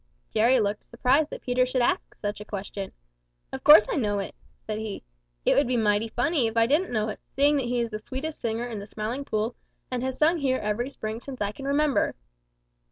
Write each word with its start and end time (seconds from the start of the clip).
Jerry 0.33 0.59
looked 0.59 0.85
surprised 0.85 1.29
that 1.29 1.43
Peter 1.43 1.63
should 1.63 1.83
ask 1.83 2.15
such 2.15 2.41
a 2.41 2.43
question. 2.43 2.91
"Of 3.53 3.63
course 3.63 3.85
I 3.87 3.97
know 3.97 4.17
it," 4.17 4.33
said 4.65 4.79
he. 4.79 5.03
"It 5.45 5.53
would 5.53 5.67
be 5.67 5.77
mighty 5.77 6.07
funny 6.07 6.47
if 6.47 6.57
I 6.57 6.65
didn't 6.65 6.89
know 6.89 7.07
it, 7.09 7.19
seeing 7.35 7.55
that 7.57 7.67
he 7.67 7.79
is 7.81 7.91
the 7.91 7.99
sweetest 7.99 8.41
singer 8.41 8.65
in 8.67 8.79
the 8.79 8.87
Smiling 8.87 9.25
Pool 9.25 9.53
and 9.91 10.01
has 10.01 10.17
sung 10.17 10.39
here 10.39 10.57
every 10.57 10.89
spring 10.89 11.19
since 11.21 11.39
I 11.39 11.51
can 11.51 11.67
remember." 11.67 12.15